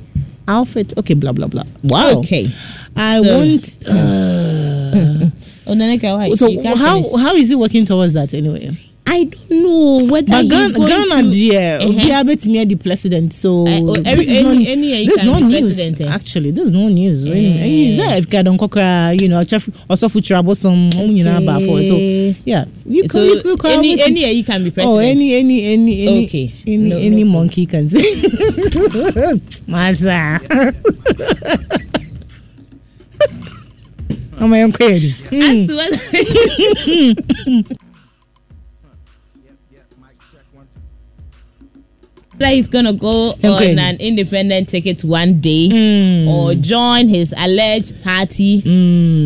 Outfit, 0.47 0.93
okay, 0.97 1.13
blah 1.15 1.33
blah 1.33 1.47
blah. 1.47 1.63
Wow. 1.83 2.19
Okay. 2.19 2.47
I 2.95 3.21
So- 3.21 3.37
want. 3.37 3.77
Uh, 3.87 5.29
Oh, 5.67 5.73
Naneka, 5.73 6.15
why? 6.15 6.31
so 6.35 6.45
how 6.75 7.01
how 7.17 7.33
is 7.35 7.49
it 7.49 7.57
working 7.57 7.85
towards 7.85 8.13
that 8.13 8.33
anyway? 8.35 8.77
I 9.07 9.23
don't 9.25 9.49
know 9.63 9.99
whether 10.11 10.27
But 10.27 10.47
Ghana, 10.49 10.73
going 10.73 10.87
Ghana 10.87 11.23
to, 11.23 11.29
dear, 11.29 11.77
Uh-huh. 11.81 12.19
Obi 12.21 12.65
the 12.65 12.75
president. 12.75 13.33
So 13.33 13.65
Uh, 13.67 13.79
oh, 13.83 13.93
every- 14.03 14.25
this 14.25 14.27
is 14.29 14.37
any- 14.37 14.65
no, 14.65 14.71
any 14.71 15.05
this 15.05 15.23
no 15.23 15.39
news. 15.39 15.61
president? 15.77 16.01
Actually, 16.09 16.51
this 16.51 16.65
is 16.65 16.71
no 16.71 16.87
news. 16.87 17.27
Is 17.29 17.97
that 17.97 18.17
if 18.17 18.27
Kadon 18.29 18.57
Kokra, 18.57 19.19
you 19.19 19.27
know, 19.29 19.43
also 19.89 20.09
for 20.09 20.21
trouble 20.21 20.55
some 20.55 20.89
you 20.95 21.23
know 21.23 21.37
about 21.37 21.61
for 21.63 21.81
so 21.83 21.95
yeah. 22.45 22.65
You 22.87 23.07
So 23.07 23.19
can 23.19 23.23
you, 23.45 23.51
you 23.51 23.57
can 23.57 23.71
any 23.79 24.01
any 24.01 24.33
he 24.33 24.43
can 24.43 24.63
be 24.63 24.69
oh, 24.69 24.73
president. 24.73 24.97
Oh, 24.97 24.99
any 24.99 25.35
any 25.35 25.65
any 25.73 26.07
any 26.07 26.25
Okay. 26.25 26.51
any, 26.67 26.77
No- 26.77 26.97
any 26.97 27.23
no 27.23 27.29
monkey 27.31 27.65
can 27.67 27.87
say. 27.87 28.15
Masa. 29.69 30.39
Oh 34.41 34.47
my 34.47 34.61
uncle. 34.63 34.85
As 34.87 35.13
hmm. 35.29 35.65
to 35.67 37.65
whether 42.39 42.49
that 42.51 42.55
he's 42.55 42.67
gonna 42.67 42.93
go 42.93 43.29
Okay. 43.43 43.71
on 43.71 43.79
an 43.79 43.97
independent 43.97 44.69
ticket 44.69 45.03
one 45.03 45.39
day 45.41 45.69
Hmm. 45.69 46.27
or 46.27 46.53
join 46.55 47.07
his 47.07 47.33
alleged 47.37 48.01
party, 48.03 48.59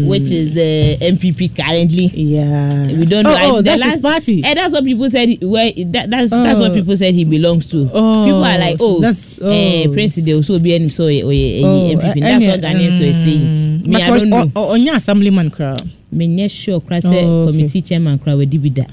which 0.06 0.30
is 0.32 0.54
the 0.54 0.98
NPP 1.02 1.50
currently. 1.50 2.08
Yeah. 2.14 2.88
We 2.94 3.06
don't 3.06 3.24
know. 3.24 3.32
Oh, 3.32 3.36
I- 3.36 3.50
oh 3.52 3.62
that's 3.62 3.84
his 3.84 3.98
party. 3.98 4.42
And 4.46 4.58
that's 4.58 4.74
what 4.74 4.84
people 4.86 5.10
said. 5.10 5.30
he- 5.30 5.40
Where 5.42 5.72
that, 5.88 6.10
that's 6.10 6.32
that's 6.32 6.60
what 6.60 6.72
Oh. 6.72 6.76
people 6.76 6.96
said 6.96 7.14
he 7.14 7.24
belongs 7.26 7.68
to. 7.70 7.90
Oh, 7.94 8.26
people 8.26 8.44
are 8.44 8.58
like, 8.60 8.78
oh, 8.80 9.00
that's- 9.00 9.34
eh, 9.42 9.86
oh. 9.88 9.94
Prince 9.94 10.16
they 10.16 10.34
also 10.34 10.60
be 10.60 10.90
so 10.90 11.08
eh, 11.08 11.22
oh, 11.24 11.30
eh, 11.30 11.62
Oh, 11.64 11.90
NPP. 11.96 12.20
That's 12.22 12.46
what 12.46 12.62
Ghanaians 12.62 13.00
were 13.06 13.14
saying. 13.14 13.69
Me, 13.90 13.96
But 13.98 14.02
I 14.06 14.18
don't 14.22 14.30
know. 14.30 14.76
your 14.76 14.96
assemblyman 14.96 15.50
crowd. 15.50 15.82
Me 16.12 16.28
nyɛ 16.28 16.50
sure 16.50 16.80
kora 16.80 16.98
sɛ 17.02 17.22
Oh, 17.26 17.42
okay. 17.42 17.52
committee 17.52 17.82
chairman 17.82 18.18
kora 18.20 18.38
wadi 18.38 18.58
bi 18.58 18.70
da. 18.70 18.84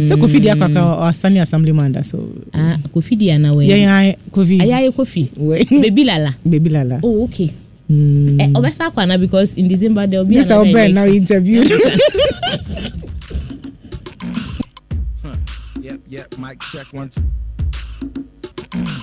sɛ 0.00 0.16
kofi 0.16 0.40
di 0.40 0.48
akaka 0.48 0.80
ɔsane 1.08 1.40
assemblyman 1.40 1.92
da 1.92 2.00
so 2.02 2.18
Ah, 2.54 2.76
kofi 2.94 3.16
di 3.18 3.30
ana 3.30 3.52
wɛ. 3.52 3.68
yɛyɛ 3.68 4.16
kofi 4.32 4.60
Ayaye 4.60 4.90
kofi. 4.92 5.28
Wait. 5.36 5.68
Baby 5.68 6.04
lala. 6.04 6.34
baby 6.48 6.70
lala 6.70 7.00
Oh, 7.02 7.24
okay. 7.24 7.52
Mm. 7.90 8.40
Eh, 8.40 8.48
ɔbɛsa 8.48 8.88
akɔ 8.90 9.02
ana 9.02 9.18
because 9.18 9.54
in 9.54 9.68
December 9.68 10.06
there 10.06 10.20
will 10.20 10.26
be 10.28 10.36
this 10.36 10.48
another 10.48 10.66
our 10.68 10.72
brand 10.72 10.94
now 10.94 11.04
election. 11.04 11.22
interviewed 11.22 11.68
Yep, 15.82 16.00
yep. 16.08 16.38
Mic 16.38 16.60
check. 16.72 16.86
Two. 16.92 17.08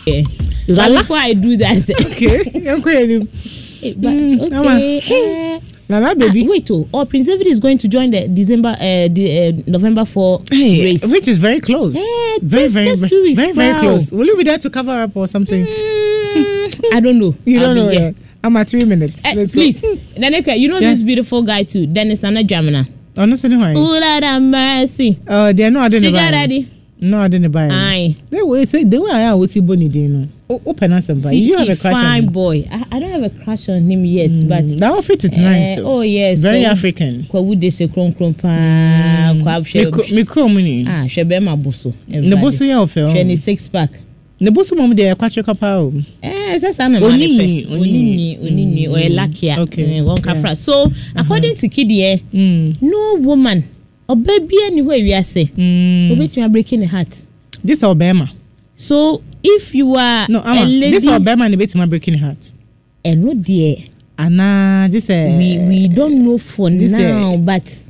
Yeah. 0.06 0.24
Lala? 0.70 1.00
before 1.00 1.18
I 1.18 1.34
do 1.34 1.58
that, 1.58 1.84
okay 1.90 2.44
eh, 3.84 3.94
but, 3.98 4.12
Mm, 4.12 4.42
okay. 4.42 4.98
eh, 4.98 5.60
ah, 5.90 6.14
baby 6.16 6.48
wait, 6.48 6.70
oh, 6.72 6.88
oh, 6.94 7.06
Prince 7.06 7.28
David 7.28 7.48
is 7.48 7.60
going 7.60 7.78
to 7.78 7.88
join 7.88 8.12
the 8.12 8.28
December, 8.28 8.70
uh, 8.80 9.08
the 9.10 9.48
uh, 9.50 9.62
November 9.68 10.06
4 10.06 10.42
Hey, 10.52 10.84
race. 10.84 11.06
which 11.12 11.28
is 11.28 11.38
very 11.38 11.60
close 11.60 11.96
Eh, 11.96 12.40
very 12.42 12.64
just- 12.66 12.74
very 12.76 12.88
just 12.88 13.02
very, 13.02 13.10
two 13.10 13.22
weeks, 13.24 13.40
very, 13.40 13.54
very 13.54 13.74
wow. 13.74 13.80
close 13.82 14.12
will 14.12 14.26
you 14.26 14.36
be 14.38 14.44
there 14.44 14.58
to 14.58 14.70
cover 14.70 14.92
up 15.04 15.16
or 15.16 15.28
something 15.28 15.66
Mm, 15.66 16.94
I 16.94 17.00
don't 17.00 17.18
know. 17.20 17.36
you 17.46 17.60
I'll 17.60 17.68
don't 17.74 17.76
know 17.78 17.92
yet 17.92 18.16
I'm 18.44 18.56
at 18.58 18.70
three 18.70 18.84
minutes 18.86 19.26
Eh, 19.26 19.34
Let's 19.36 19.52
go. 19.52 19.60
please, 19.62 19.84
Naneka, 20.16 20.58
you 20.60 20.68
know 20.70 20.78
Yes. 20.80 20.98
this 21.00 21.06
beautiful 21.06 21.42
guy 21.42 21.64
too, 21.64 21.88
Dennis 21.88 22.22
Nana 22.22 22.44
Jamina. 22.44 22.88
oh 23.18 23.26
no 23.26 23.36
so 23.36 23.48
anyway 23.48 23.74
Oh, 23.76 24.00
Lord 24.00 24.42
mercy. 24.44 25.18
oh 25.28 25.52
they 25.54 25.64
are 25.64 25.72
not 25.72 25.92
She 25.94 26.12
got 26.12 26.32
ready. 26.32 26.70
No 27.02 27.22
adding 27.22 27.50
buy 27.52 27.68
Aye. 27.72 28.16
they 28.30 28.42
will 28.42 28.66
say 28.66 28.84
the 28.84 29.00
way 29.02 29.12
I 29.12 29.34
was 29.34 29.52
see 29.52 29.60
Bonnie 29.62 29.88
Dino 29.88 30.28
open 30.50 30.94
us 30.94 31.10
and 31.10 31.22
buy 31.22 31.30
See, 31.32 31.40
you 31.44 31.58
have 31.58 31.68
see, 31.68 31.74
a 31.74 31.76
crush 31.76 31.94
on 31.94 32.04
fine 32.04 32.24
him 32.24 32.32
boy. 32.32 32.68
I, 32.72 32.86
I 32.92 33.00
don't 33.00 33.12
have 33.12 33.24
a 33.24 33.30
crush 33.44 33.68
on 33.70 33.90
him 33.92 34.06
yet, 34.06 34.32
but 34.48 34.66
that 34.80 34.84
outfit 34.94 35.24
is 35.26 35.32
eh, 35.38 35.42
nice 35.42 35.76
too 35.76 35.84
oh 35.86 36.02
yes, 36.02 36.40
very 36.42 36.60
Kwawu- 36.64 36.72
African 36.72 37.24
Kwawu 37.30 37.60
de 37.60 37.70
se 37.70 37.88
kron 37.88 38.14
kron 38.14 38.34
paa. 38.34 39.34
Kwa 39.44 39.60
hwɛ 39.62 40.12
me 40.12 40.24
chrome 40.26 40.56
ni 40.64 40.86
ah 40.88 41.04
hwɛ 41.06 41.24
bɛrima 41.26 41.62
bo 41.62 41.72
so. 41.72 41.94
ne 42.08 42.36
bo 42.36 42.50
so 42.50 42.64
yɛ 42.66 42.76
ɔfɛ 42.86 43.14
hwɛ 43.14 43.26
ne 43.26 43.34
ɔ 43.36 43.38
six 43.38 43.68
pack. 43.68 43.92
ne 44.40 44.50
bo 44.50 44.64
so 44.64 44.76
mɔm 44.76 44.94
deɛ 44.96 45.14
ɛkwatwe 45.16 45.44
kapa 45.46 45.68
o 45.80 45.94
Eh, 46.24 46.58
sɛ 46.60 46.74
saa 46.74 46.88
na 46.88 47.00
maa 47.00 47.10
ne 47.16 47.28
Onini, 47.28 47.66
pɛ. 47.68 47.72
Onini, 47.72 48.40
onini, 48.40 48.88
ɔyɛ 48.88 49.10
lakia. 49.14 49.58
Okay, 49.60 49.84
Eh, 49.84 50.02
Wɔn 50.02 50.18
yeah. 50.26 50.34
kafra. 50.34 50.56
So 50.58 50.92
according 51.16 51.56
to 51.56 51.68
Kidiɛ, 51.68 52.22
Mm. 52.34 52.78
no 52.82 53.16
woman 53.20 53.64
ɔbaa 54.10 54.40
bia 54.48 54.70
ni 54.72 54.82
hɔ 54.82 54.94
ewiase. 55.00 55.50
Mm. 55.58 56.12
Obetumi 56.12 56.44
abreaking 56.46 56.80
the 56.82 56.88
heart. 56.88 57.26
this 57.64 57.80
is 57.80 57.84
ɔbɛrima 57.84 58.30
So 58.76 59.22
if 59.44 59.74
you 59.74 59.96
are 59.96 60.28
no 60.30 60.40
a 60.40 60.44
ama 60.52 60.66
lady, 60.66 60.92
this 60.92 61.04
is 61.04 61.10
ɔbɛrima 61.10 61.50
na 61.50 61.56
ebetuma 61.58 61.90
breaking 61.90 62.18
heart 62.20 62.52
ɛno 63.04 63.34
deɛ. 63.34 63.90
anaa 64.18 64.88
this 64.92 65.10
is 65.10 65.38
we 65.38 65.58
we 65.68 65.88
don't 65.88 66.24
know 66.24 66.38
for 66.38 66.70
this, 66.70 66.94
eh, 66.94 67.12
now 67.12 67.38
but 67.38 67.84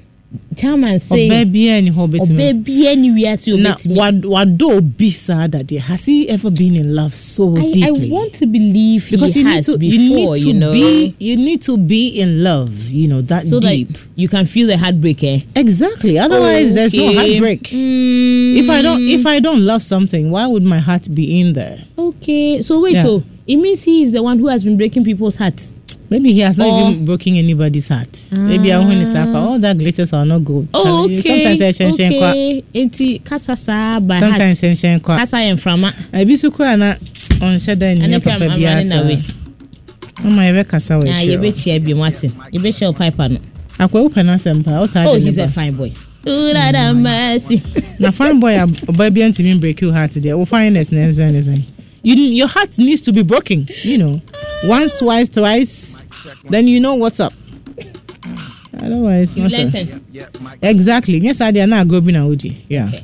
chairman 0.58 1.00
say 1.00 1.30
ɔbaa 1.30 1.46
biara 1.46 1.82
ni 1.84 1.90
hɔ 1.92 1.96
ɔbaa 2.08 2.20
obetumi 2.20 2.64
bia 2.64 2.96
ni 2.96 3.10
wiase 3.12 3.58
na 3.62 3.76
obetumi. 3.76 3.96
wad- 3.96 4.24
wadɔ 4.24 4.78
obi 4.78 5.10
saa 5.10 5.48
dadeɛ 5.48 5.80
has 5.80 6.06
he 6.06 6.28
ever 6.28 6.50
been 6.52 6.76
in 6.76 6.94
love 6.96 7.16
so 7.16 7.56
I, 7.56 7.62
I 7.62 7.72
deeply? 7.72 8.10
want 8.10 8.34
to 8.34 8.46
believe 8.46 9.08
because 9.10 9.34
he 9.34 9.40
you 9.42 9.46
need 9.46 9.56
has 9.56 9.66
to 9.68 9.78
before, 9.78 10.36
you 10.38 10.44
to 10.52 10.54
know, 10.54 10.72
be 10.74 11.16
you 11.20 11.38
need 11.38 11.62
to 11.62 11.78
be 11.78 12.08
in 12.10 12.44
love 12.44 12.90
you 12.90 13.08
know 13.08 13.22
that 13.22 13.46
so 13.46 13.60
deep. 13.62 13.88
that 13.94 14.08
you 14.16 14.28
can 14.28 14.46
feel 14.46 14.68
the 14.68 14.78
heartbreak. 14.78 15.24
Eh? 15.24 15.40
exactly. 15.56 16.18
Otherwise 16.20 16.74
there's 16.74 16.94
no 16.94 17.14
heartbreak. 17.14 17.64
Mm, 17.64 18.58
if 18.58 18.70
i 18.70 18.82
don't 18.82 19.08
if 19.08 19.26
i 19.26 19.40
don't 19.40 19.62
love 19.66 19.82
something 19.84 20.30
why 20.32 20.46
would 20.46 20.64
my 20.64 20.80
heart 20.80 21.08
be 21.14 21.40
in 21.40 21.54
there? 21.54 21.80
Okay, 21.98 22.62
so 22.62 22.80
wait, 22.82 22.94
Yeah. 22.94 23.08
oh, 23.08 23.24
it 23.48 23.56
means 23.58 23.84
he 23.84 24.02
is 24.02 24.12
the 24.12 24.22
one 24.22 24.40
who 24.40 24.48
has 24.48 24.64
been 24.64 24.76
breaking 24.78 25.04
people's 25.06 25.38
hearts. 25.38 25.74
Maybe 26.10 26.32
he 26.32 26.40
has 26.40 26.58
not 26.58 26.68
Or- 26.68 26.90
even 26.92 27.06
broken 27.06 27.36
anybody's 27.36 27.90
heart. 27.90 28.30
Maybe 28.32 28.72
I 28.72 28.80
want 28.80 28.92
to 29.00 29.06
say, 29.06 29.20
all 29.34 29.60
that 29.60 29.78
glitters 29.78 30.14
are 30.14 30.24
not 30.26 30.40
good. 30.46 30.68
Oh, 30.74 30.84
Charlie, 30.84 31.18
okay, 31.18 31.22
Sometimes 31.28 31.62
I 31.62 31.72
shen 31.72 31.94
shen 31.96 32.18
kwa. 32.18 32.30
okay. 32.30 32.64
Enti 32.74 33.20
kasa 33.26 33.56
saa 33.58 34.00
by 34.00 34.20
Sometimes 34.20 34.40
heart. 34.40 34.58
shen 34.58 34.76
shen 34.76 35.00
kwa. 35.02 35.18
Kasa 35.18 35.38
yɛn 35.38 35.58
frama. 35.60 35.92
Ebi 36.14 36.38
so 36.38 36.50
kura 36.52 36.78
na 36.78 36.92
on 37.42 37.56
sheda 37.60 37.94
ni 37.94 38.02
Ɛne 38.06 38.10
ne 38.10 38.20
kura 38.22 38.40
papa 38.40 38.46
I'm 38.54 38.60
bi 38.60 38.66
running 38.66 38.92
away. 38.94 39.14
asa. 39.24 40.24
Mama 40.24 40.42
yebe 40.44 40.68
kasa 40.68 40.98
we 40.98 41.10
Ah, 41.10 41.20
sure. 41.20 41.34
yɛbɛkyia 41.38 41.84
bi 41.86 41.94
mu 41.94 42.04
ate. 42.06 42.32
Yɛbɛhyɛ 42.54 42.86
wo 42.88 42.94
pipe 42.94 43.18
no. 43.32 43.40
akwa 43.80 44.10
wopɛ 44.10 44.26
no 44.26 44.34
asɛm 44.34 44.64
paa 44.64 44.80
wotaa 44.82 45.06
oh 45.08 45.14
de 45.16 45.20
ne 45.20 45.26
he's 45.26 45.38
a 45.38 45.46
ba 45.46 45.52
fine 45.52 45.74
boy 45.76 45.92
oh 46.26 46.52
that 46.54 46.74
a 46.74 46.94
mercy 46.96 47.62
na 48.00 48.10
fine 48.10 48.40
boy 48.40 48.56
a 48.56 48.66
ɔba 48.66 49.14
bia 49.14 49.30
ntumi 49.30 49.60
break 49.60 49.80
your 49.82 49.94
heart 49.94 50.10
deɛ 50.12 50.36
wo 50.36 50.46
fineness 50.46 50.92
na 50.92 51.00
ɛnsɛ 51.06 51.32
ne 51.32 51.40
sɛn 51.40 51.62
you 52.08 52.16
your 52.40 52.48
heart 52.48 52.78
needs 52.78 53.02
to 53.02 53.12
be 53.12 53.24
broken 53.24 53.68
you 53.84 53.98
know 53.98 54.22
once 54.66 54.98
twice 55.00 55.28
thrice 55.30 56.02
then 56.50 56.68
you 56.68 56.80
know 56.80 56.94
what's 56.96 57.20
up 57.20 57.34
otherwise 58.82 59.36
you 59.36 59.44
learn 59.48 59.68
sense 59.70 60.02
Exactly. 60.62 61.18
Yes, 61.20 61.42
I 61.42 61.52
did 61.52 61.68
not 61.68 61.88
go 61.88 62.02
bin 62.02 62.16
Audi. 62.16 62.66
Yeah. 62.70 62.88
Okay. 62.88 63.04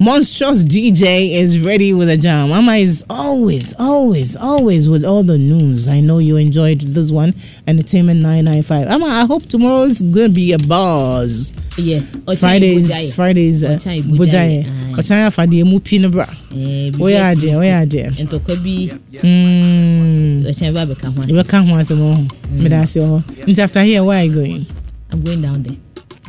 Monstrous 0.00 0.62
DJ 0.64 1.32
is 1.34 1.58
ready 1.58 1.92
with 1.92 2.08
a 2.08 2.16
jam. 2.16 2.50
Mama 2.50 2.74
is 2.76 3.04
always, 3.10 3.74
always, 3.80 4.36
always 4.36 4.88
with 4.88 5.04
all 5.04 5.24
the 5.24 5.36
news. 5.36 5.88
I 5.88 5.98
know 5.98 6.18
you 6.18 6.36
enjoyed 6.36 6.80
this 6.82 7.10
one. 7.10 7.34
Entertainment 7.66 8.20
995. 8.20 8.88
Mama, 8.88 9.06
I 9.06 9.24
hope 9.26 9.46
tomorrow's 9.46 10.00
going 10.02 10.28
to 10.28 10.32
be 10.32 10.52
a 10.52 10.58
buzz. 10.58 11.52
yes 11.76 12.12
Ochai 12.12 12.38
Fridays, 12.38 12.90
Bujaye. 12.92 13.14
Fridays, 13.14 13.64
uh, 13.64 13.68
Ochai 13.70 14.02
Bujaye. 14.02 14.18
Bujaye. 14.18 14.64
Aye. 14.66 14.92
Ochaya 14.98 15.30
Fadi 15.34 15.60
Emu 15.66 15.80
Pinabra. 15.80 16.28
Eh, 16.52 16.92
Where 16.92 16.92
bibi 16.92 17.16
are 17.16 17.32
atumi 17.32 17.40
they? 17.40 17.52
si. 17.52 17.56
Where 17.58 17.82
are 17.82 17.86
they? 17.86 18.02
ntɔkwa 18.24 18.62
bi 18.62 19.18
Mm. 19.18 20.44
ɔkyɛn 20.46 20.74
ba 20.74 20.86
bɛka 20.94 21.12
ho 21.12 21.20
asɛm 21.20 21.36
Yɛbɛka 21.36 21.68
ho 21.68 21.74
asɛm 21.74 21.98
wɔ 21.98 22.14
ho. 22.14 22.36
Meda 22.52 22.76
ase 22.82 22.96
wɔ 23.00 23.58
after 23.58 23.82
here, 23.82 24.04
where 24.04 24.20
are 24.20 24.24
you 24.24 24.32
going? 24.34 24.66
i'm 25.10 25.22
going 25.22 25.40
down 25.40 25.62
there 25.62 25.74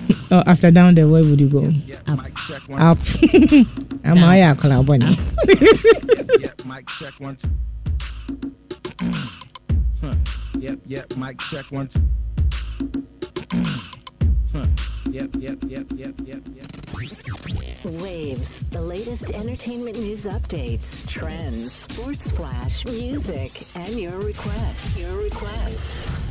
Oh, 0.32 0.44
after 0.46 0.70
down 0.70 0.94
there, 0.94 1.08
where 1.08 1.24
would 1.24 1.40
you 1.42 1.50
go? 1.50 1.74
up 2.08 2.20
Up. 2.74 2.98
I'm 4.06 4.16
Down. 4.16 4.24
a 4.40 4.56
club 4.56 4.86
bunny. 4.86 5.18
Yep, 6.40 6.66
mic 6.66 6.88
check 6.88 7.14
one. 7.20 7.38
Huh. 10.02 10.14
Yep, 10.60 10.80
yep, 10.86 11.18
mic 11.18 11.40
check 11.40 11.66
one. 11.72 11.88
Two. 11.88 12.02
Huh. 14.54 14.66
Yep, 15.12 15.30
yep, 15.38 15.58
yep, 15.68 15.86
yep, 15.96 16.16
yep, 16.26 16.42
yep. 16.56 16.66
Waves, 18.02 18.62
the 18.72 18.82
latest 18.82 19.30
entertainment 19.32 19.98
news 20.00 20.26
updates, 20.26 21.08
trends, 21.08 21.72
sports 21.72 22.32
flash, 22.32 22.84
music, 22.86 23.52
and 23.78 24.00
your 24.00 24.18
requests. 24.20 25.00
Your 25.00 25.16
requests. 25.24 26.29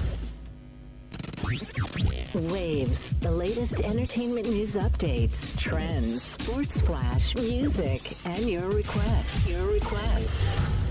Waves, 2.35 3.14
the 3.21 3.31
latest 3.31 3.81
entertainment 3.81 4.47
news 4.47 4.76
updates, 4.76 5.59
trends, 5.59 6.23
sports 6.23 6.81
flash, 6.83 7.35
music, 7.35 8.02
and 8.26 8.50
your 8.50 8.69
requests. 8.69 9.49
Your 9.50 9.67
requests. 9.73 10.88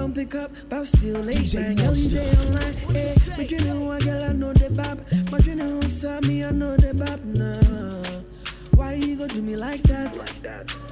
Don't 0.00 0.14
pick 0.14 0.34
up, 0.34 0.50
but 0.70 0.86
still 0.86 1.20
late. 1.20 1.52
Man. 1.54 1.76
Girl, 1.76 1.94
you 1.94 2.08
day 2.08 2.30
online. 2.30 2.74
Eh, 2.96 3.14
but 3.36 3.50
you 3.50 3.60
know 3.60 3.80
what, 3.80 4.02
girl, 4.02 4.22
I 4.24 4.32
know 4.32 4.52
the 4.54 4.70
bop. 4.70 4.98
But 5.30 5.46
you 5.46 5.54
know, 5.56 5.78
saw 5.82 6.20
me, 6.20 6.42
I 6.42 6.50
know 6.52 6.74
the 6.78 6.94
bop 6.94 7.20
now. 7.20 8.22
Why 8.78 8.94
you 8.94 9.16
go 9.16 9.26
do 9.26 9.42
me 9.42 9.56
like 9.56 9.82
that? 9.84 10.14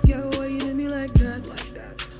Girl, 0.07 0.31
why 0.38 0.47
you 0.49 0.61
do 0.61 0.75
me 0.75 0.88
like 0.88 1.12
that? 1.14 1.44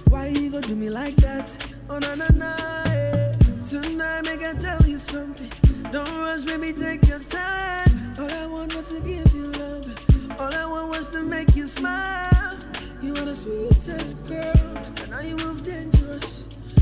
Why 0.09 0.29
you 0.29 0.51
go 0.51 0.62
do 0.62 0.74
me 0.74 0.88
like 0.88 1.16
that? 1.16 1.46
Oh 1.90 1.98
na 1.98 2.14
na 2.14 2.29
na. 2.33 2.57
eh. 2.87 3.33
Tonight, 3.68 4.22
make 4.24 4.42
I 4.42 4.55
tell 4.55 4.83
you 4.88 4.98
something. 4.98 5.51
Don't 5.92 6.09
rush, 6.24 6.44
baby, 6.44 6.72
take 6.72 7.07
your 7.07 7.18
time. 7.18 8.14
All 8.18 8.31
I 8.31 8.46
want 8.46 8.74
was 8.74 8.88
to 8.88 9.01
give 9.01 9.31
you 9.35 9.46
love. 9.61 10.40
All 10.40 10.55
I 10.55 10.64
want 10.64 10.88
was 10.88 11.09
to 11.11 11.20
make 11.20 11.55
you 11.55 11.66
smile. 11.66 12.57
You 13.03 13.12
are 13.12 13.27
the 13.27 13.35
sweetest 13.35 14.27
girl, 14.27 14.57
and 15.03 15.11
now 15.11 15.20
you 15.20 15.37
move 15.37 15.62
dangerous. 15.62 16.46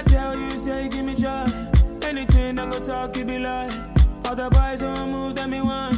I 0.00 0.02
tell 0.04 0.34
you, 0.34 0.50
say 0.52 0.88
give 0.88 1.04
me 1.04 1.14
joy. 1.14 1.44
Anything 2.02 2.58
I 2.58 2.70
go 2.70 2.80
talk, 2.80 3.14
you 3.18 3.24
be 3.26 3.38
like. 3.38 3.70
Other 4.24 4.48
boys 4.48 4.80
don't 4.80 5.12
move 5.12 5.34
that 5.34 5.50
me 5.50 5.60
want. 5.60 5.94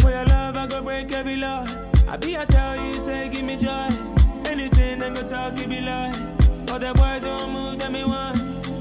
For 0.00 0.08
your 0.08 0.24
love, 0.24 0.56
I 0.56 0.66
go 0.66 0.80
break 0.80 1.12
every 1.12 1.36
law. 1.36 1.66
I 2.08 2.16
be 2.16 2.34
I 2.34 2.46
tell 2.46 2.76
you, 2.82 2.94
say 2.94 3.28
give 3.28 3.44
me 3.44 3.58
joy. 3.58 3.88
Anything 4.46 5.02
I 5.02 5.10
go 5.10 5.22
talk, 5.28 5.58
you 5.60 5.66
be 5.66 5.82
like. 5.82 6.16
Other 6.70 6.94
boys 6.94 7.24
don't 7.24 7.52
move 7.52 7.78
that 7.80 7.92
me 7.92 8.02
want. 8.04 8.38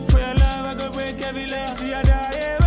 For 0.09 0.19
your 0.19 0.35
love, 0.35 0.65
I 0.65 0.73
go 0.79 0.89
break 0.93 1.19
every 1.21 1.47
law. 1.47 1.75
See 1.75 1.93
I 1.93 2.01
die, 2.03 2.31
yeah, 2.35 2.60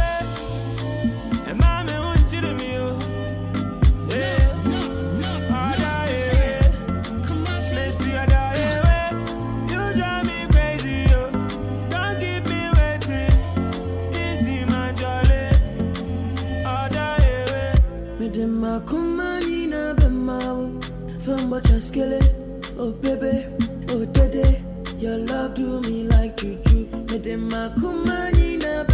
Fembo 21.54 21.68
chaskele 21.68 22.18
Oh 22.78 22.90
baby, 22.90 23.46
oh 23.90 24.04
dede 24.06 24.60
Your 24.98 25.18
love 25.18 25.54
do 25.54 25.80
me 25.82 26.02
like 26.08 26.36
juju. 26.36 26.88
Mede 27.10 27.36
makumani 27.38 28.56
na 28.58 28.84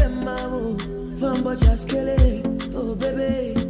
Fembo 1.19 1.57
chaskele 1.57 2.17
Oh. 2.75 2.95
Baby, 2.95 3.55
oh 3.55 3.55
dede 3.55 3.70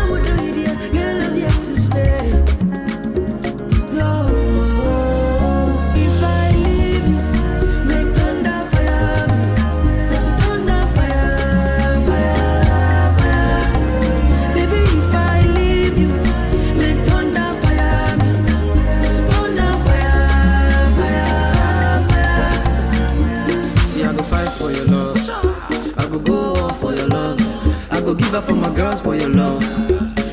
up 28.33 28.49
on 28.49 28.61
my 28.61 28.73
girls 28.73 29.01
for 29.01 29.15
your 29.15 29.29
love. 29.29 29.61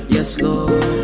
Yes, 0.08 0.40
Lord. 0.40 0.97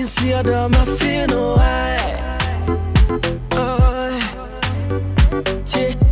Da. 0.00 0.06
See 0.06 0.34
I 0.34 0.42
feel, 0.98 1.26
no 1.28 1.54
why. 1.56 1.98
Oh. 3.52 4.20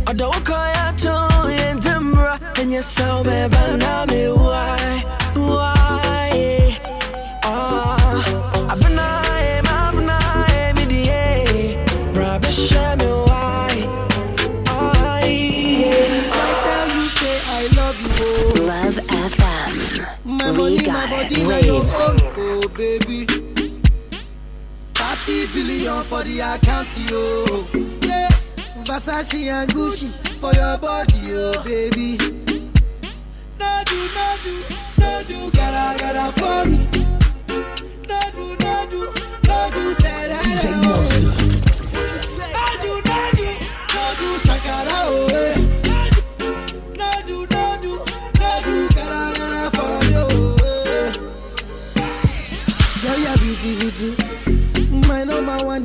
I 0.07 0.13
don't 0.13 0.45
call 0.45 0.93
to 0.97 1.11
and 1.65 1.81
Dembra, 1.81 2.39
and 2.59 2.71
you're 2.71 2.81
so 2.83 3.23
bad, 3.23 3.51
but 3.51 3.77
now 3.77 4.05
me 4.05 4.27
why, 4.31 5.03
why? 5.35 6.77
Oh, 7.43 8.67
I've 8.69 8.79
been 8.79 8.97
high, 8.97 9.61
I've 9.65 9.95
been 9.95 10.07
high, 10.07 10.73
me 10.75 10.85
the 10.85 10.99
yeah. 11.09 12.13
Brother, 12.13 12.51
show 12.51 12.95
me 12.95 13.07
why. 13.27 13.87
Oh, 14.69 15.19
yeah. 15.25 16.31
I 16.31 16.47
tell 16.63 16.89
you, 16.95 17.09
say 17.19 17.37
I 17.47 17.67
love 17.77 17.97
you, 18.01 18.11
oh. 18.19 18.53
Love 18.67 18.97
FM. 19.07 19.73
My 20.25 20.51
We 20.51 20.57
body, 20.57 20.75
my 20.77 20.83
got 20.83 21.09
body, 21.09 21.41
it. 21.41 21.47
Waves. 21.47 21.95
Oh, 21.97 22.15
oh 22.37 22.67
baby. 22.77 23.32
30 25.25 25.53
billion 25.53 26.03
for 26.03 26.23
the 26.23 26.39
account, 26.39 26.87
yo. 27.09 27.45
Yeah, 28.07 28.27
Versace 28.83 29.49
and 29.51 29.69
Gucci 29.71 30.09
for 30.39 30.51
your 30.53 30.77
body, 30.77 31.13
oh 31.31 31.63
baby. 31.63 32.17
No 33.57 33.83
do, 33.85 33.97
no 34.15 34.35
do, 34.43 34.53
no 34.99 35.23
do, 35.27 35.51
gotta, 35.51 35.97
gotta 36.03 36.31
for 36.39 36.65
me. 36.69 36.77
No 38.07 38.19
do, 38.31 38.45
no 38.63 38.87
do, 38.89 38.99
no 39.47 39.69
do, 39.71 39.93
say 39.95 40.27
that. 40.27 40.43
DJ 40.43 40.65
Monster. 40.83 41.33
No 42.51 42.65
do, 42.83 42.91
no 43.07 43.19
do, 43.37 43.47
no 43.95 44.03
do, 44.19 44.27
shakara, 44.43 44.99
oh 45.05 45.27
eh. 45.31 45.82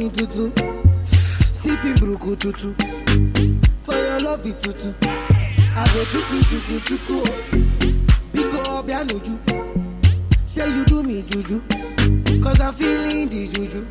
In 0.09 0.27
tutu. 0.27 0.53
Sipping 1.63 1.95
bruku 1.95 2.37
tutu. 2.37 2.75
For 3.85 3.95
your 3.95 4.19
love 4.21 4.47
it 4.47 4.61
tutu. 4.61 4.95
I 5.77 5.85
go 5.93 6.05
chuku 6.11 6.37
chuku 6.49 6.81
chuku. 6.87 7.17
Biko 8.33 8.59
obianuju. 8.79 9.39
Say 10.49 10.69
you 10.75 10.85
do 10.85 11.03
me 11.03 11.23
juju. 11.23 11.61
Cause 12.43 12.61
I'm 12.61 12.75
feeling 12.75 13.29
the 13.29 13.49
juju. 13.49 13.87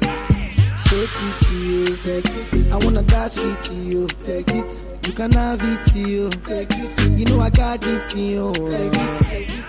Shake 0.88 1.21
it 1.27 1.45
to 1.45 1.56
you, 1.56 1.86
take 1.97 2.25
it. 2.25 2.71
I 2.71 2.77
wanna 2.84 3.03
dash 3.03 3.38
it 3.38 3.63
to 3.65 3.73
you, 3.73 4.08
take 4.25 4.49
it. 4.51 4.86
You 5.06 5.13
can 5.13 5.32
have 5.34 5.60
it 5.62 5.86
to 5.91 5.99
you, 5.99 6.30
take 6.30 6.71
it. 6.71 7.19
You 7.19 7.25
know 7.25 7.41
I 7.41 7.49
got 7.49 7.82
this 7.82 8.13
in 8.15 8.30
you, 8.32 8.53
take 8.53 8.93
it. 8.93 9.65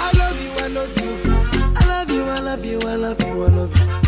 I 0.00 0.12
love 0.18 0.42
you, 0.42 0.50
I 0.64 0.68
love 0.68 1.00
you. 1.00 1.32
I 1.76 1.86
love 1.86 2.10
you, 2.10 2.24
I 2.24 2.38
love 2.40 2.64
you, 2.64 2.78
I 2.80 2.94
love 2.96 3.22
you, 3.22 3.44
I 3.44 3.48
love 3.48 4.02
you. 4.02 4.07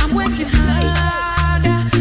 I'm 0.00 0.14
working 0.14 0.46
harder. 0.46 1.97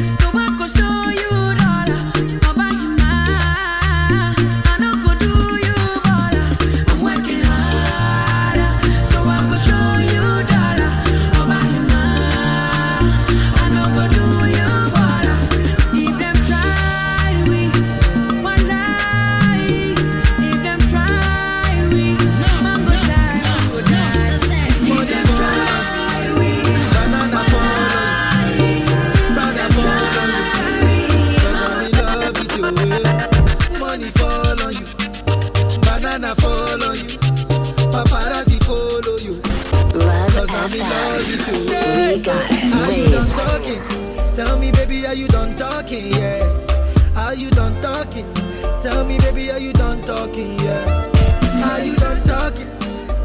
Tell 48.87 49.03
me, 49.03 49.17
baby, 49.17 49.51
are 49.51 49.59
you 49.59 49.73
done 49.73 50.01
talking? 50.03 50.57
Yeah. 50.59 51.71
Are 51.71 51.83
you 51.83 51.93
done 51.97 52.25
talking? 52.25 52.69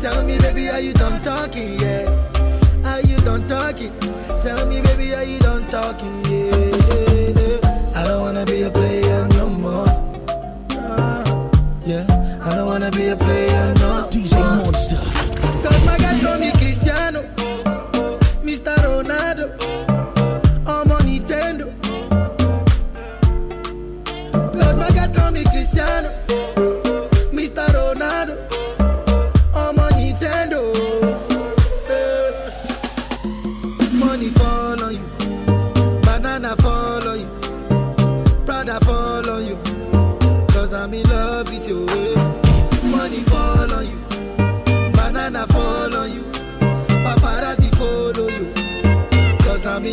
Tell 0.01 0.25
me, 0.25 0.37
baby, 0.39 0.69
are 0.69 0.81
you 0.81 0.93
done 0.93 1.23
talking? 1.23 1.79
Yeah. 1.79 2.11
Are 2.85 3.01
you 3.03 3.17
done 3.19 3.47
talking? 3.47 3.97
Tell 4.43 4.67
me, 4.67 4.83
baby, 4.83 5.15
are 5.15 5.23
you 5.23 5.39
done 5.39 5.65
talking? 5.69 6.25
Yeah. 6.25 7.95
I 7.95 8.03
don't 8.05 8.23
wanna 8.23 8.45
be 8.45 8.63
a 8.63 8.71
player. 8.71 9.02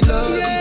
love. 0.10 0.38
Yeah. 0.40 0.59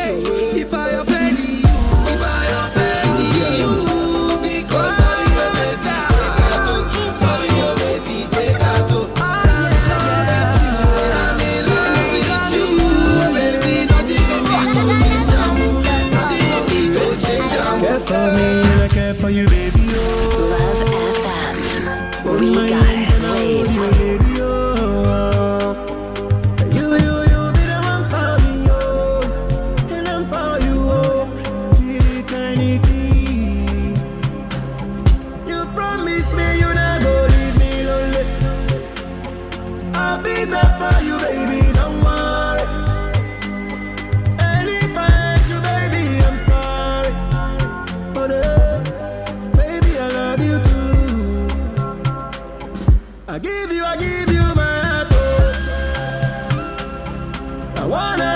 wanna 57.89 58.28